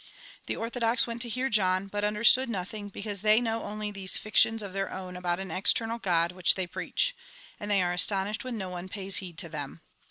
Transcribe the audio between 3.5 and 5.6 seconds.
only those fictions of their own about an